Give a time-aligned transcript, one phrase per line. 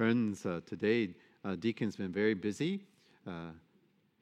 [0.00, 1.10] Friends, uh, today
[1.44, 2.80] uh, Deacon's been very busy.
[3.26, 3.50] Uh,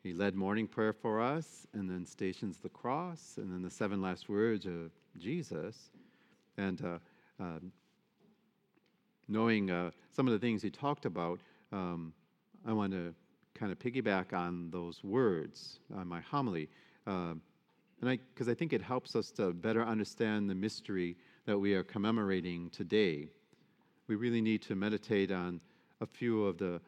[0.02, 4.02] he led morning prayer for us and then stations the cross and then the seven
[4.02, 5.90] last words of Jesus.
[6.56, 6.98] And uh,
[7.40, 7.60] uh,
[9.28, 11.38] knowing uh, some of the things he talked about,
[11.70, 12.12] um,
[12.66, 13.14] I want to
[13.54, 16.68] kind of piggyback on those words on my homily.
[17.06, 17.40] and
[18.02, 21.14] I, because I think it helps us to better understand the mystery
[21.46, 23.28] that we are commemorating today.
[24.08, 25.60] We really need to meditate on
[26.00, 26.80] a few of the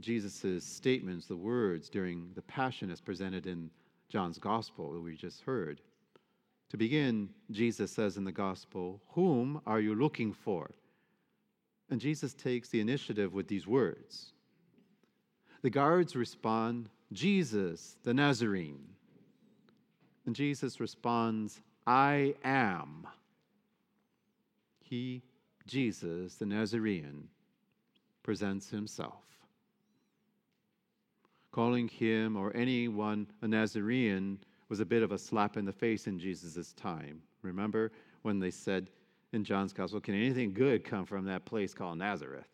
[0.00, 3.70] Jesus' statements, the words during the Passion as presented in
[4.08, 5.80] John's Gospel that we just heard.
[6.70, 10.70] To begin, Jesus says in the Gospel, Whom are you looking for?
[11.90, 14.32] And Jesus takes the initiative with these words.
[15.62, 18.88] The guards respond, Jesus, the Nazarene.
[20.26, 23.06] And Jesus responds, I am.
[24.80, 25.22] He,
[25.66, 27.28] Jesus, the Nazarene,
[28.24, 29.22] presents himself.
[31.52, 36.08] Calling him or anyone a Nazarene was a bit of a slap in the face
[36.08, 37.22] in Jesus' time.
[37.42, 38.90] Remember when they said
[39.32, 42.48] in John's Gospel, Can anything good come from that place called Nazareth?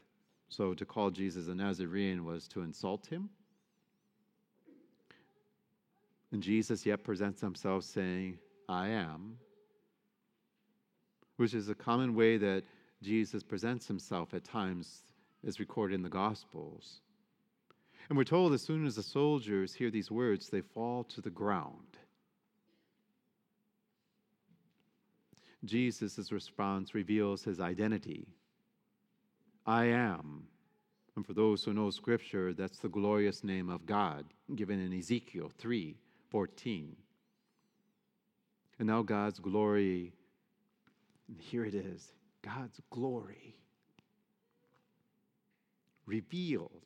[0.51, 3.31] So to call Jesus a Nazarene was to insult him.
[6.33, 9.37] And Jesus yet presents himself saying, I am,
[11.37, 12.65] which is a common way that
[13.03, 15.03] Jesus presents himself at times
[15.47, 17.01] as recorded in the Gospels.
[18.09, 21.31] And we're told as soon as the soldiers hear these words, they fall to the
[21.31, 21.99] ground.
[25.65, 28.27] Jesus' response reveals his identity.
[29.67, 30.45] I am.
[31.17, 34.25] And for those who know Scripture, that's the glorious name of God
[34.55, 35.97] given in Ezekiel 3
[36.31, 36.97] 14.
[38.79, 40.13] And now God's glory,
[41.29, 43.57] and here it is God's glory
[46.11, 46.85] revealed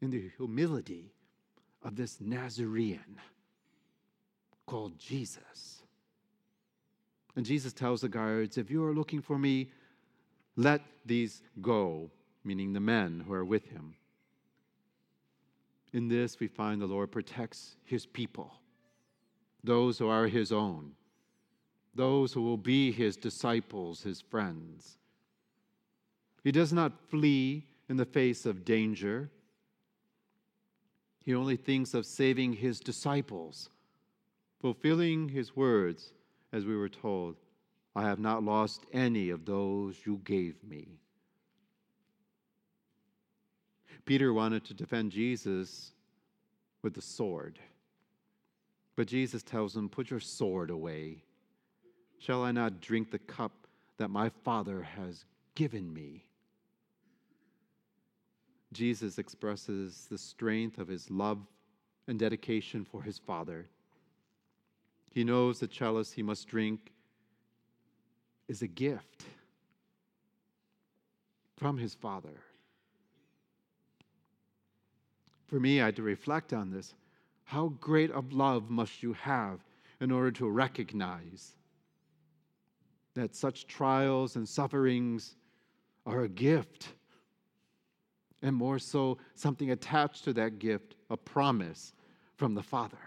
[0.00, 1.12] in the humility
[1.82, 3.20] of this Nazarene
[4.66, 5.82] called Jesus.
[7.34, 9.70] And Jesus tells the guards, If you are looking for me,
[10.56, 12.10] let these go,
[12.44, 13.94] meaning the men who are with him.
[15.92, 18.52] In this, we find the Lord protects his people,
[19.64, 20.92] those who are his own,
[21.94, 24.96] those who will be his disciples, his friends.
[26.42, 29.30] He does not flee in the face of danger.
[31.24, 33.70] He only thinks of saving his disciples,
[34.60, 36.12] fulfilling his words,
[36.52, 37.36] as we were told
[37.94, 40.98] I have not lost any of those you gave me.
[44.04, 45.92] Peter wanted to defend Jesus
[46.82, 47.58] with the sword.
[48.96, 51.22] But Jesus tells him, Put your sword away.
[52.18, 53.66] Shall I not drink the cup
[53.98, 55.24] that my Father has
[55.54, 56.24] given me?
[58.72, 61.38] Jesus expresses the strength of his love
[62.08, 63.66] and dedication for his Father.
[65.12, 66.92] He knows the chalice he must drink
[68.48, 69.24] is a gift
[71.56, 72.40] from his Father.
[75.46, 76.94] For me, I had to reflect on this.
[77.44, 79.60] How great of love must you have
[80.00, 81.52] in order to recognize
[83.14, 85.36] that such trials and sufferings
[86.06, 86.94] are a gift
[88.42, 91.92] and more so, something attached to that gift, a promise
[92.34, 92.98] from the Father.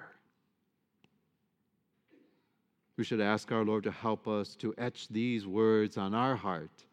[2.97, 6.85] We should ask our Lord to help us to etch these words on our heart,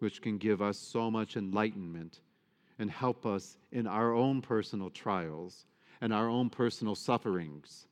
[0.00, 2.20] which can give us so much enlightenment
[2.78, 5.64] and help us in our own personal trials
[6.00, 7.86] and our own personal sufferings.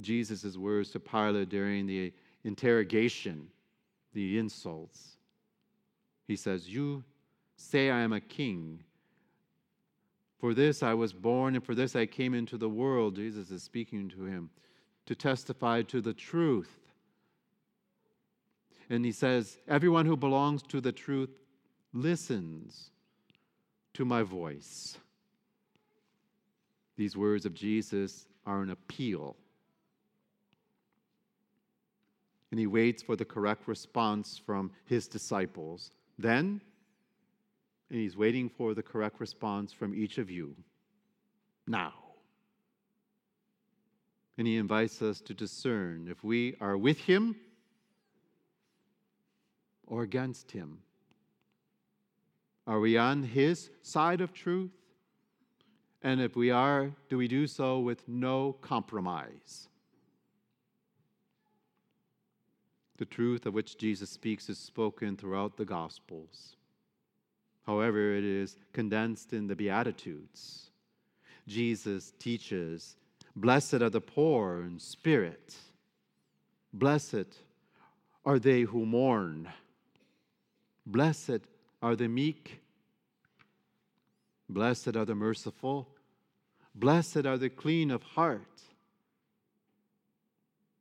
[0.00, 2.12] Jesus' words to Pilate during the
[2.44, 3.48] interrogation,
[4.12, 5.16] the insults,
[6.26, 7.04] he says, You
[7.56, 8.80] say I am a king.
[10.38, 13.16] For this I was born, and for this I came into the world.
[13.16, 14.50] Jesus is speaking to him
[15.06, 16.80] to testify to the truth.
[18.90, 21.30] And he says, Everyone who belongs to the truth
[21.92, 22.90] listens
[23.94, 24.98] to my voice.
[26.96, 29.36] These words of Jesus are an appeal.
[32.50, 35.90] And he waits for the correct response from his disciples.
[36.18, 36.60] Then,
[37.90, 40.56] and he's waiting for the correct response from each of you
[41.66, 41.92] now.
[44.36, 47.36] And he invites us to discern if we are with him
[49.86, 50.78] or against him.
[52.66, 54.72] Are we on his side of truth?
[56.02, 59.68] And if we are, do we do so with no compromise?
[62.96, 66.56] The truth of which Jesus speaks is spoken throughout the Gospels.
[67.66, 70.70] However, it is condensed in the Beatitudes.
[71.48, 72.96] Jesus teaches,
[73.34, 75.54] Blessed are the poor in spirit.
[76.72, 77.38] Blessed
[78.24, 79.48] are they who mourn.
[80.86, 81.40] Blessed
[81.82, 82.60] are the meek.
[84.48, 85.88] Blessed are the merciful.
[86.74, 88.62] Blessed are the clean of heart.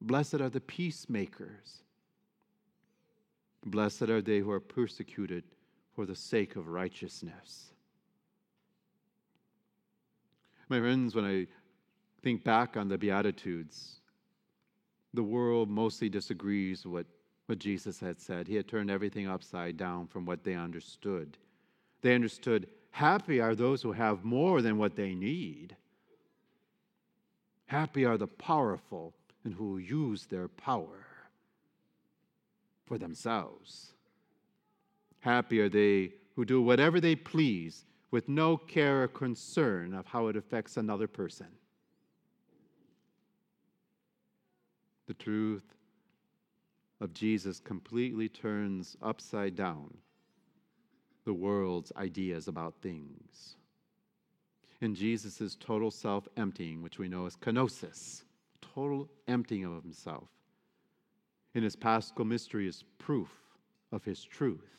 [0.01, 1.82] Blessed are the peacemakers.
[3.65, 5.43] Blessed are they who are persecuted
[5.95, 7.71] for the sake of righteousness.
[10.69, 11.47] My friends, when I
[12.21, 13.99] think back on the Beatitudes,
[15.13, 17.05] the world mostly disagrees with
[17.45, 18.47] what Jesus had said.
[18.47, 21.37] He had turned everything upside down from what they understood.
[22.01, 25.75] They understood happy are those who have more than what they need.
[27.67, 29.13] Happy are the powerful
[29.43, 31.05] and who use their power
[32.93, 33.93] for themselves.
[35.21, 40.27] Happy are they who do whatever they please with no care or concern of how
[40.27, 41.47] it affects another person.
[45.07, 45.63] The truth
[47.01, 49.97] of Jesus completely turns upside down
[51.25, 53.55] the world's ideas about things.
[54.81, 58.21] In Jesus' total self emptying, which we know as kenosis,
[58.61, 60.27] total emptying of himself,
[61.53, 63.29] in his paschal mystery is proof
[63.91, 64.77] of his truth.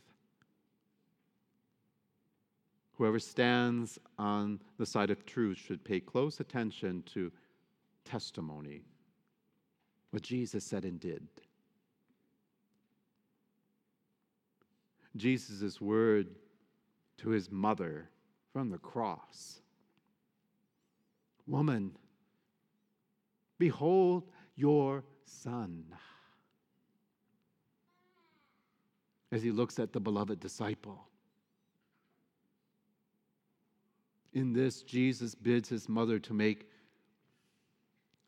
[2.97, 7.33] Whoever stands on the side of truth should pay close attention to
[8.05, 8.83] testimony,
[10.11, 11.27] what Jesus said and did.
[15.17, 16.29] Jesus' word
[17.19, 18.09] to his mother
[18.53, 19.61] from the cross
[21.47, 21.93] Woman,
[23.59, 24.25] behold
[24.57, 25.85] your son.
[29.35, 31.09] As he looks at the beloved disciple.
[34.33, 36.69] In this, Jesus bids his mother to make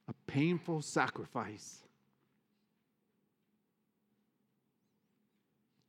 [0.08, 1.84] a painful sacrifice.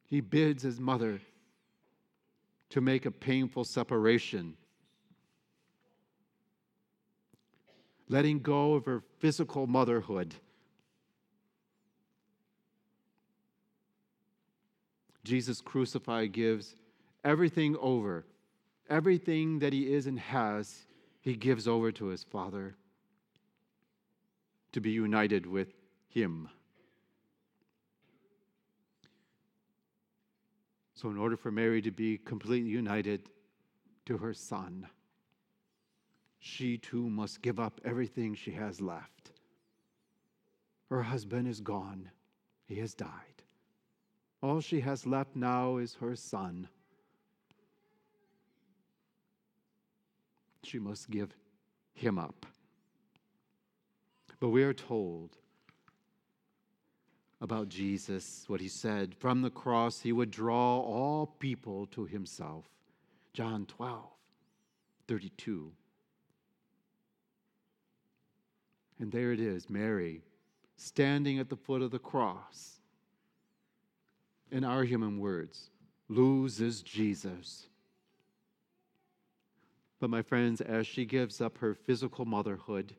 [0.06, 1.20] He bids his mother
[2.70, 4.56] to make a painful separation,
[8.08, 10.36] letting go of her physical motherhood.
[15.28, 16.76] Jesus crucified gives
[17.24, 18.26] everything over
[18.90, 20.86] Everything that he is and has,
[21.20, 22.76] he gives over to his Father
[24.72, 25.74] to be united with
[26.08, 26.50] him.
[30.94, 33.30] So, in order for Mary to be completely united
[34.06, 34.88] to her son,
[36.40, 39.32] she too must give up everything she has left.
[40.90, 42.10] Her husband is gone,
[42.66, 43.37] he has died.
[44.42, 46.68] All she has left now is her son.
[50.68, 51.34] she must give
[51.94, 52.46] him up.
[54.40, 55.38] But we are told
[57.40, 62.66] about Jesus, what he said from the cross, he would draw all people to himself.
[63.34, 64.04] John 12,
[65.08, 65.72] 32.
[69.00, 70.24] And there it is, Mary,
[70.76, 72.80] standing at the foot of the cross.
[74.52, 75.70] In our human words,
[76.10, 77.68] loses Jesus
[80.00, 82.94] but, my friends, as she gives up her physical motherhood,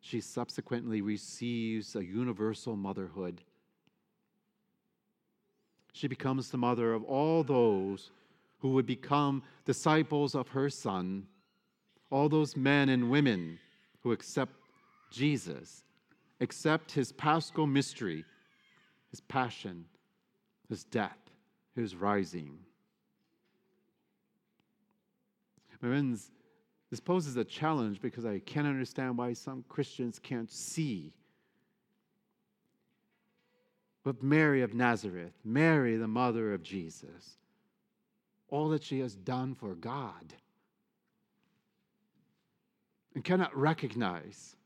[0.00, 3.42] she subsequently receives a universal motherhood.
[5.92, 8.12] She becomes the mother of all those
[8.60, 11.26] who would become disciples of her son,
[12.10, 13.58] all those men and women
[14.02, 14.52] who accept
[15.10, 15.84] Jesus,
[16.40, 18.24] accept his paschal mystery,
[19.10, 19.84] his passion,
[20.68, 21.18] his death,
[21.74, 22.58] his rising.
[25.70, 26.30] My friends,
[26.90, 31.12] this poses a challenge because I can't understand why some Christians can't see.
[34.04, 37.36] But Mary of Nazareth, Mary, the mother of Jesus,
[38.48, 40.34] all that she has done for God,
[43.14, 44.56] and cannot recognize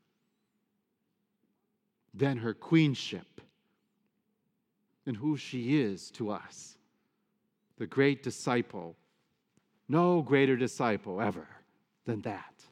[2.15, 3.41] then her queenship
[5.07, 6.77] and who she is to us,
[7.79, 8.97] the great disciple
[9.93, 11.47] no greater disciple ever
[12.07, 12.65] than that.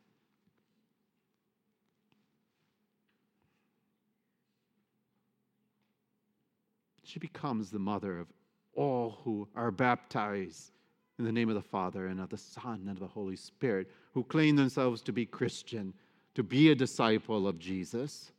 [7.05, 8.29] She becomes the mother of
[8.75, 10.73] all who are baptized
[11.19, 13.91] in the name of the Father and of the Son and of the Holy Spirit,
[14.15, 15.93] who claim themselves to be Christian,
[16.35, 18.33] to be a disciple of Jesus.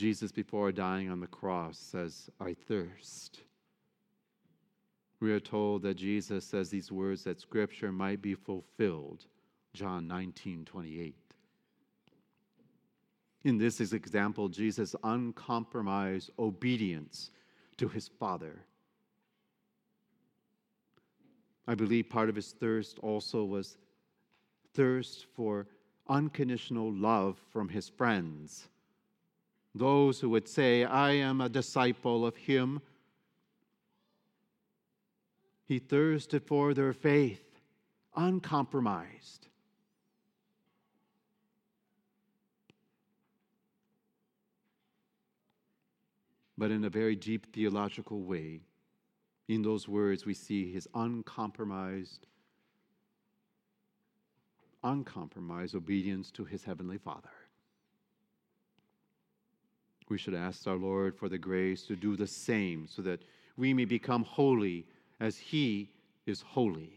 [0.00, 3.40] Jesus, before dying on the cross, says, I thirst.
[5.20, 9.26] We are told that Jesus says these words that Scripture might be fulfilled.
[9.74, 11.14] John 19, 28.
[13.44, 17.30] In this example, Jesus' uncompromised obedience
[17.76, 18.64] to his Father.
[21.68, 23.76] I believe part of his thirst also was
[24.72, 25.66] thirst for
[26.08, 28.66] unconditional love from his friends.
[29.74, 32.80] Those who would say, I am a disciple of him.
[35.66, 37.60] He thirsted for their faith,
[38.16, 39.46] uncompromised.
[46.58, 48.60] But in a very deep theological way,
[49.48, 52.26] in those words, we see his uncompromised,
[54.82, 57.30] uncompromised obedience to his heavenly Father.
[60.10, 63.22] We should ask our Lord for the grace to do the same so that
[63.56, 64.84] we may become holy
[65.20, 65.88] as he
[66.26, 66.92] is holy.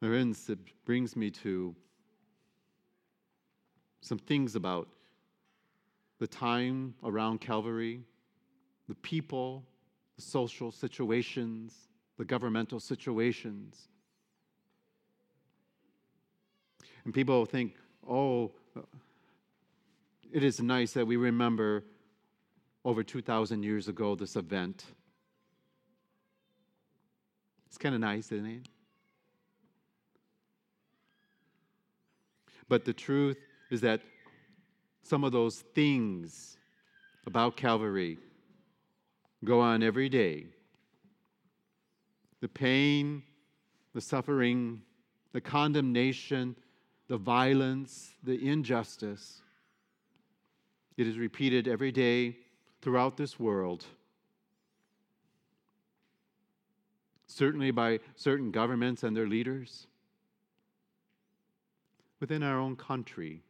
[0.00, 1.74] Friends, it brings me to
[4.00, 4.88] some things about
[6.18, 8.00] the time around Calvary,
[8.88, 9.62] the people,
[10.14, 13.88] the social situations, the governmental situations.
[17.06, 18.50] And people think, oh,
[20.32, 21.84] it is nice that we remember
[22.84, 24.84] over 2,000 years ago this event.
[27.68, 28.68] It's kind of nice, isn't it?
[32.68, 33.38] But the truth
[33.70, 34.00] is that
[35.04, 36.56] some of those things
[37.24, 38.18] about Calvary
[39.44, 40.46] go on every day.
[42.40, 43.22] The pain,
[43.94, 44.82] the suffering,
[45.32, 46.56] the condemnation,
[47.08, 49.42] the violence, the injustice.
[50.96, 52.36] It is repeated every day
[52.82, 53.84] throughout this world.
[57.26, 59.86] Certainly by certain governments and their leaders.
[62.18, 63.42] Within our own country,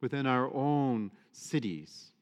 [0.00, 2.12] within our own cities.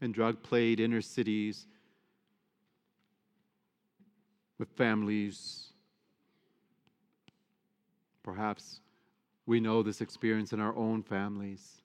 [0.00, 1.66] And drug plagued inner cities
[4.58, 5.69] with families.
[8.22, 8.80] Perhaps
[9.46, 11.82] we know this experience in our own families.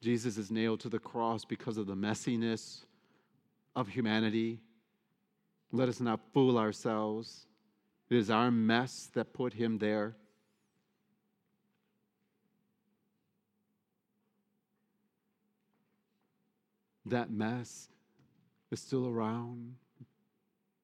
[0.00, 2.84] Jesus is nailed to the cross because of the messiness
[3.74, 4.60] of humanity
[5.72, 7.46] let us not fool ourselves.
[8.08, 10.16] It is our mess that put him there.
[17.04, 17.88] That mess
[18.70, 19.76] is still around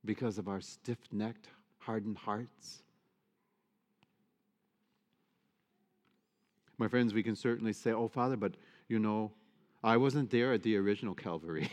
[0.05, 2.83] because of our stiff necked, hardened hearts.
[6.79, 8.55] My friends, we can certainly say, Oh, Father, but
[8.89, 9.33] you know,
[9.85, 11.71] I wasn't there at the original Calvary.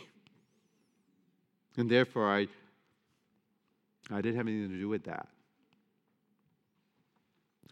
[1.78, 2.48] and therefore, I,
[4.12, 5.28] I didn't have anything to do with that.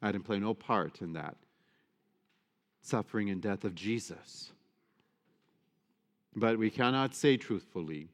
[0.01, 1.35] I didn't play no part in that
[2.81, 4.51] suffering and death of Jesus.
[6.35, 8.09] But we cannot say truthfully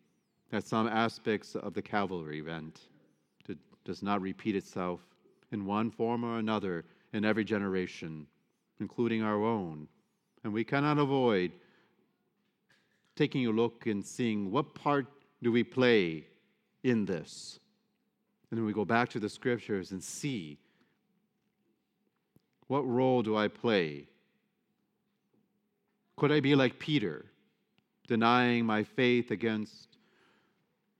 [0.53, 2.81] that some aspects of the Calvary event
[3.85, 4.99] does not repeat itself
[5.51, 8.27] in one form or another in every generation,
[8.79, 9.87] including our own.
[10.43, 11.51] And we cannot avoid
[13.15, 15.07] taking a look and seeing what part
[15.41, 16.27] do we play
[16.83, 17.59] in this.
[18.51, 20.59] And then we go back to the scriptures and see
[22.67, 24.05] what role do I play?
[26.15, 27.25] Could I be like Peter,
[28.07, 29.92] denying my faith against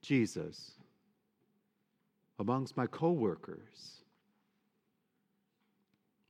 [0.04, 0.72] Jesus
[2.38, 4.02] amongst my coworkers,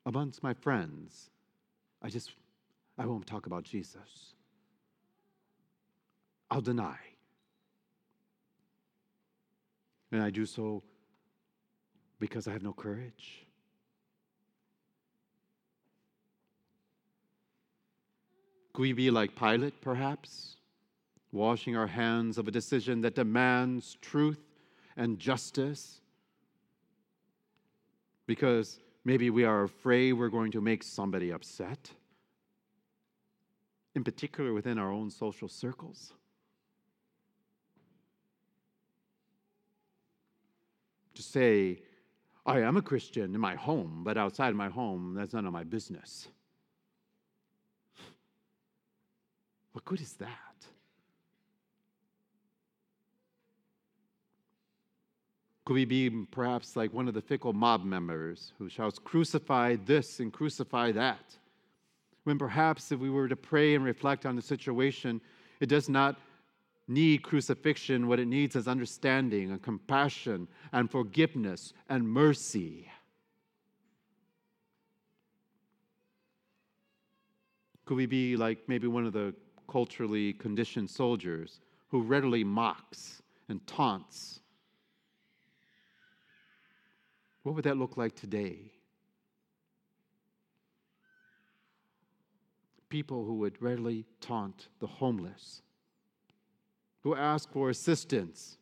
[0.07, 1.31] amongst my friends?
[2.01, 2.33] I just
[2.97, 4.35] I won't talk about Jesus.
[6.51, 6.97] I'll deny.
[10.13, 10.85] And I do so
[12.21, 13.45] because I have no courage.
[18.73, 20.57] Could we be like Pilate, perhaps,
[21.35, 24.41] washing our hands of a decision that demands truth
[24.97, 26.01] and justice?
[28.27, 31.91] Because maybe we are afraid we're going to make somebody upset,
[33.95, 36.13] in particular within our own social circles.
[41.15, 41.83] To say,
[42.47, 45.65] I am a Christian in my home, but outside my home, that's none of my
[45.65, 46.29] business.
[49.73, 50.54] What good is that?
[55.65, 60.21] Could we be perhaps like one of the fickle mob members who shouts, Crucify this
[60.21, 61.37] and crucify that?
[62.25, 65.21] When perhaps if we were to pray and reflect on the situation,
[65.61, 66.19] it does not
[66.87, 68.09] need crucifixion.
[68.09, 72.91] What it needs is understanding and compassion and forgiveness and mercy.
[77.87, 79.35] Could we be like maybe one of the
[79.69, 84.41] culturally conditioned soldiers who readily mocks and taunts?
[87.45, 88.73] What would that look like today?
[92.89, 95.61] People who would readily taunt the homeless,
[97.03, 98.57] who ask for assistance,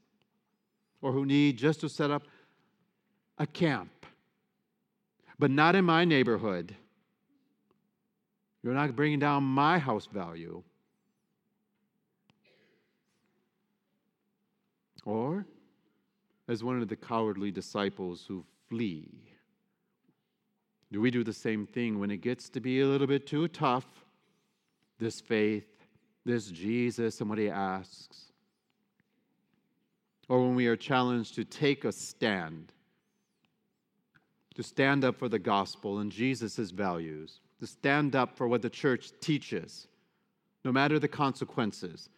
[1.00, 2.24] or who need just to set up
[3.38, 4.04] a camp,
[5.38, 6.74] but not in my neighborhood.
[8.62, 10.62] You're not bringing down my house value.
[15.04, 15.46] Or,
[16.48, 19.06] as one of the cowardly disciples who flee,
[20.90, 23.46] do we do the same thing when it gets to be a little bit too
[23.46, 23.84] tough?
[24.98, 25.68] This faith,
[26.24, 28.32] this Jesus, and what he asks.
[30.26, 32.72] Or when we are challenged to take a stand,
[34.54, 38.70] to stand up for the gospel and Jesus' values to stand up for what the
[38.70, 39.86] church teaches,
[40.64, 42.08] no matter the consequences.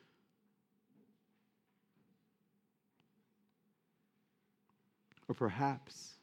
[5.29, 6.14] Or perhaps,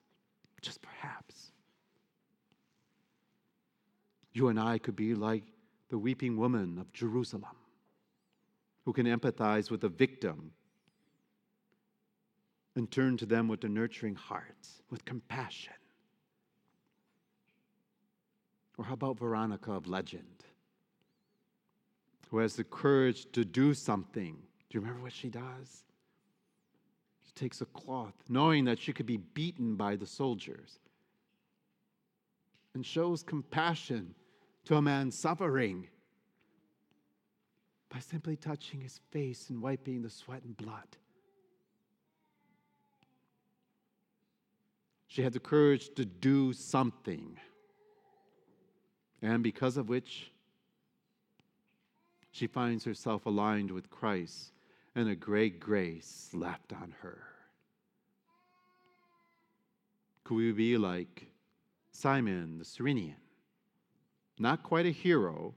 [0.61, 1.51] just perhaps,
[4.33, 5.43] you and I could be like
[5.89, 7.55] the weeping woman of Jerusalem,
[8.85, 10.51] who can empathize with the victim
[12.75, 15.73] and turn to them with a nurturing heart, with compassion.
[18.77, 20.45] Or how about Veronica of legend,
[22.29, 24.35] who has the courage to do something?
[24.69, 25.83] Do you remember what she does?
[27.35, 30.79] She takes a cloth, knowing that she could be beaten by the soldiers,
[32.73, 34.15] and shows compassion
[34.65, 35.87] to a man suffering
[37.89, 40.97] by simply touching his face and wiping the sweat and blood.
[45.07, 47.37] She had the courage to do something
[49.21, 50.31] and because of which
[52.31, 54.53] she finds herself aligned with Christ
[54.95, 57.23] and a great grace left on her.
[60.23, 61.27] Could we be like
[61.91, 63.15] Simon the Cyrenian?
[64.39, 65.53] Not quite a hero,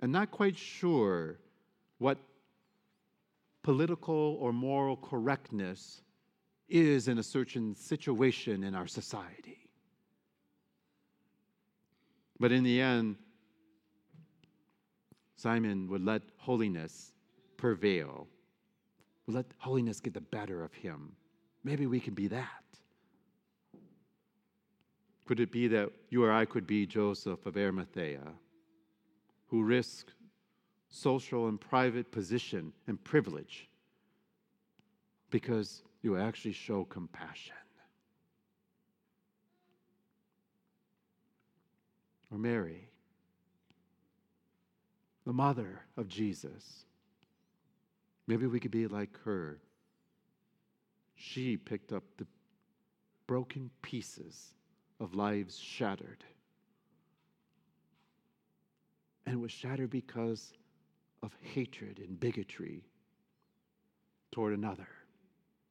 [0.00, 1.38] and not quite sure
[1.98, 2.18] what
[3.62, 6.02] political or moral correctness
[6.68, 9.68] is in a certain situation in our society.
[12.38, 13.16] But in the end,
[15.36, 17.12] Simon would let holiness
[17.60, 18.26] prevail,
[19.26, 21.12] would let holiness get the better of him.
[21.62, 22.64] Maybe we can be that.
[25.26, 28.32] Could it be that you or I could be Joseph of Arimathea,
[29.48, 30.14] who risked
[30.88, 33.68] social and private position and privilege
[35.30, 37.54] because you actually show compassion?
[42.30, 42.88] or Mary,
[45.26, 46.84] the mother of Jesus.
[48.30, 49.58] Maybe we could be like her.
[51.16, 52.28] She picked up the
[53.26, 54.54] broken pieces
[55.00, 56.22] of lives shattered.
[59.26, 60.52] And it was shattered because
[61.24, 62.84] of hatred and bigotry
[64.30, 64.86] toward another,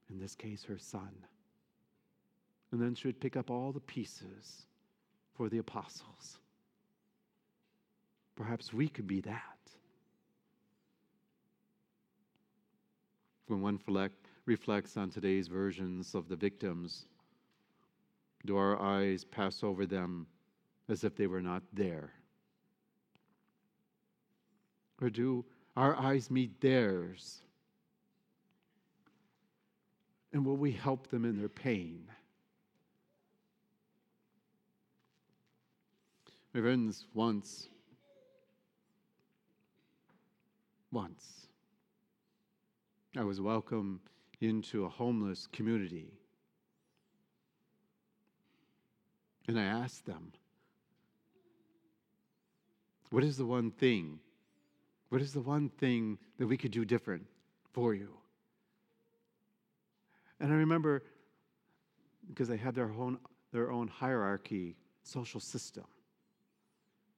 [0.09, 1.15] in this case, her son.
[2.73, 4.65] And then she would pick up all the pieces
[5.33, 6.39] for the apostles.
[8.35, 9.59] Perhaps we could be that.
[13.49, 13.79] When one
[14.45, 17.07] reflects on today's versions of the victims,
[18.45, 20.27] do our eyes pass over them
[20.87, 22.11] as if they were not there?
[25.01, 25.43] Or do
[25.75, 27.41] our eyes meet theirs?
[30.31, 32.03] And will we help them in their pain?
[36.53, 37.67] My friends, once
[40.91, 41.38] once.
[43.17, 43.99] I was welcomed
[44.39, 46.13] into a homeless community.
[49.47, 50.31] And I asked them,
[53.09, 54.19] What is the one thing?
[55.09, 57.25] What is the one thing that we could do different
[57.73, 58.15] for you?
[60.39, 61.03] And I remember
[62.27, 63.17] because they had their own,
[63.51, 65.85] their own hierarchy, social system.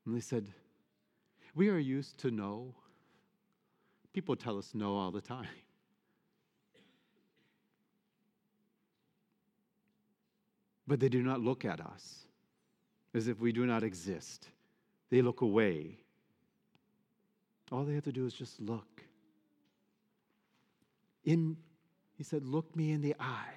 [0.05, 0.47] And they said,
[1.53, 2.75] We are used to no
[4.13, 5.47] People tell us no all the time.
[10.91, 12.25] But they do not look at us
[13.13, 14.49] as if we do not exist.
[15.09, 15.99] They look away.
[17.71, 19.01] All they have to do is just look.
[21.23, 21.55] In,
[22.17, 23.55] he said, Look me in the eye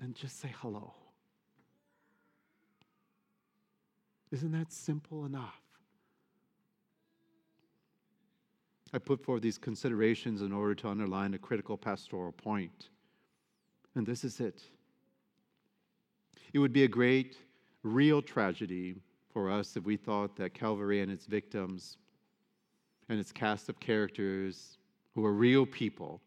[0.00, 0.92] and just say hello.
[4.32, 5.62] Isn't that simple enough?
[8.92, 12.88] I put forth these considerations in order to underline a critical pastoral point.
[13.94, 14.64] And this is it.
[16.56, 17.36] It would be a great,
[17.82, 18.94] real tragedy
[19.30, 21.98] for us if we thought that Calvary and its victims
[23.10, 24.78] and its cast of characters
[25.14, 26.22] who are real people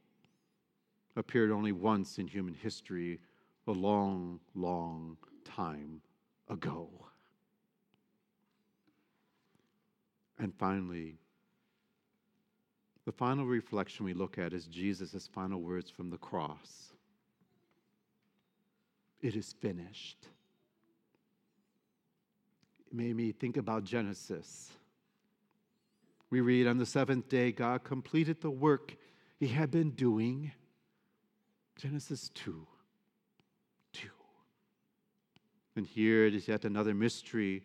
[1.16, 3.18] appeared only once in human history
[3.66, 6.00] a long, long time
[6.48, 6.92] ago.
[10.38, 11.18] And finally,
[13.06, 16.94] the final reflection we look at is Jesus' final words from the cross
[19.22, 20.28] It is finished.
[22.88, 24.72] It made me think about Genesis.
[26.30, 28.96] We read, On the seventh day, God completed the work
[29.40, 30.52] he had been doing.
[31.76, 32.68] Genesis 2.
[33.94, 34.08] 2.
[35.76, 37.64] And here it is yet another mystery,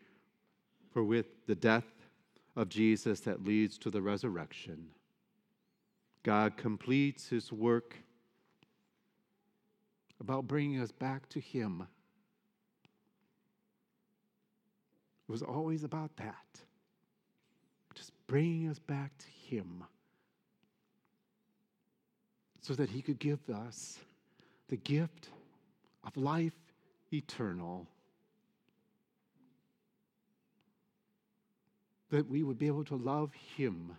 [0.93, 1.85] for with the death
[2.57, 4.87] of Jesus that leads to the resurrection.
[6.23, 7.97] God completes his work
[10.25, 11.87] about bringing us back to him.
[15.29, 16.35] It was always about that.
[17.95, 19.85] Just bringing us back to him
[22.61, 23.99] so that he could give us
[24.69, 25.29] the gift
[26.05, 26.57] of life
[27.13, 27.87] eternal.
[32.11, 33.93] That we would be able to love him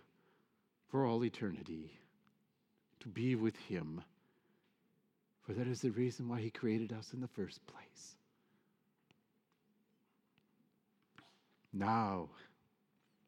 [0.88, 1.92] for all eternity
[3.06, 4.02] to be with Him.
[5.46, 8.16] For that is the reason why He created us in the first place.
[11.72, 12.28] Now,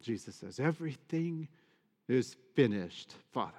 [0.02, 1.48] Jesus says, everything
[2.08, 3.52] is finished, Father.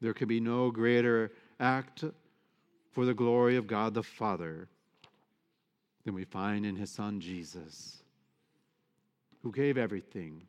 [0.00, 1.30] There can be no greater
[1.60, 2.04] act
[2.92, 4.68] for the glory of God the Father
[6.04, 8.02] than we find in His Son Jesus,
[9.42, 10.42] who gave everything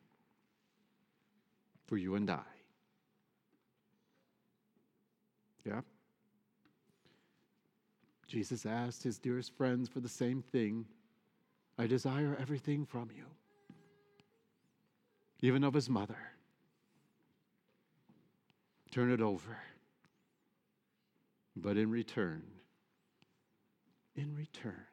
[1.86, 2.40] for you and I.
[5.66, 5.80] Yeah?
[8.30, 10.86] Jesus asked his dearest friends for the same thing.
[11.76, 13.24] I desire everything from you,
[15.40, 16.16] even of his mother.
[18.92, 19.58] Turn it over.
[21.56, 22.44] But in return,
[24.14, 24.86] in return,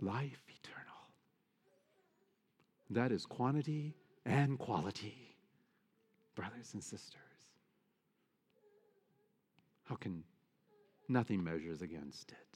[0.00, 1.06] life eternal.
[2.90, 3.94] That is quantity
[4.26, 5.36] and quality,
[6.34, 7.20] brothers and sisters.
[9.84, 10.24] How can
[11.12, 12.51] nothing measures against it?